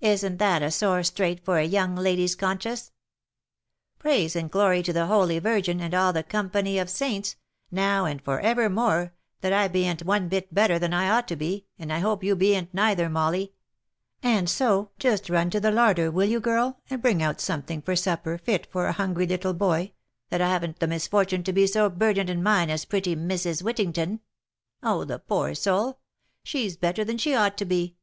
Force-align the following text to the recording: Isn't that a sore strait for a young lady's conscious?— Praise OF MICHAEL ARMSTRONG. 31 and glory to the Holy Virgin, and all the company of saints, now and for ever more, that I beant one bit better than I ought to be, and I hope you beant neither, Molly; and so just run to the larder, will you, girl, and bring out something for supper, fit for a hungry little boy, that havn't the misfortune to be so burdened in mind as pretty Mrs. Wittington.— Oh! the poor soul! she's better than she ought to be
Isn't 0.00 0.38
that 0.38 0.62
a 0.62 0.70
sore 0.70 1.02
strait 1.02 1.44
for 1.44 1.58
a 1.58 1.66
young 1.66 1.94
lady's 1.94 2.34
conscious?— 2.34 2.92
Praise 3.98 4.34
OF 4.34 4.44
MICHAEL 4.44 4.44
ARMSTRONG. 4.44 4.44
31 4.44 4.44
and 4.44 4.50
glory 4.50 4.82
to 4.82 4.92
the 4.94 5.06
Holy 5.14 5.38
Virgin, 5.38 5.80
and 5.82 5.92
all 5.92 6.14
the 6.14 6.22
company 6.22 6.78
of 6.78 6.88
saints, 6.88 7.36
now 7.70 8.06
and 8.06 8.22
for 8.24 8.40
ever 8.40 8.70
more, 8.70 9.12
that 9.42 9.52
I 9.52 9.68
beant 9.68 10.02
one 10.06 10.30
bit 10.30 10.54
better 10.54 10.78
than 10.78 10.94
I 10.94 11.10
ought 11.10 11.28
to 11.28 11.36
be, 11.36 11.66
and 11.78 11.92
I 11.92 11.98
hope 11.98 12.24
you 12.24 12.34
beant 12.34 12.72
neither, 12.72 13.10
Molly; 13.10 13.52
and 14.22 14.48
so 14.48 14.92
just 14.98 15.28
run 15.28 15.50
to 15.50 15.60
the 15.60 15.70
larder, 15.70 16.10
will 16.10 16.26
you, 16.30 16.40
girl, 16.40 16.80
and 16.88 17.02
bring 17.02 17.22
out 17.22 17.38
something 17.38 17.82
for 17.82 17.94
supper, 17.94 18.38
fit 18.38 18.66
for 18.72 18.86
a 18.86 18.92
hungry 18.92 19.26
little 19.26 19.52
boy, 19.52 19.92
that 20.30 20.40
havn't 20.40 20.78
the 20.80 20.86
misfortune 20.86 21.42
to 21.42 21.52
be 21.52 21.66
so 21.66 21.90
burdened 21.90 22.30
in 22.30 22.42
mind 22.42 22.70
as 22.70 22.86
pretty 22.86 23.14
Mrs. 23.14 23.62
Wittington.— 23.62 24.20
Oh! 24.82 25.04
the 25.04 25.18
poor 25.18 25.54
soul! 25.54 25.98
she's 26.42 26.78
better 26.78 27.04
than 27.04 27.18
she 27.18 27.34
ought 27.34 27.58
to 27.58 27.66
be 27.66 27.98